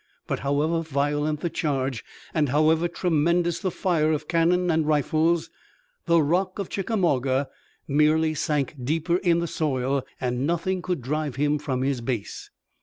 [0.25, 2.03] But however violent the charge,
[2.33, 5.51] and however tremendous the fire of cannon and rifles,
[6.07, 7.49] the Rock of Chickamauga
[7.87, 12.49] merely sank deeper in the soil, and nothing could drive him from his base.